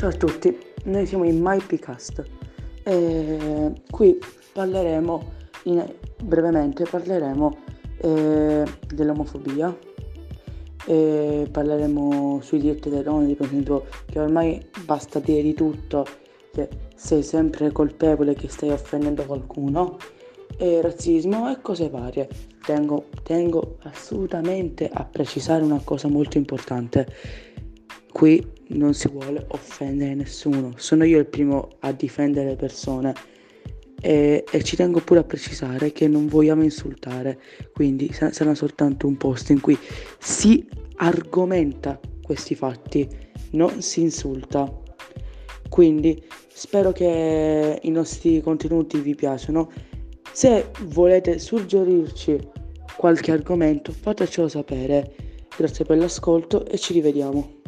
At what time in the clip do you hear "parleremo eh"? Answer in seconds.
6.84-8.64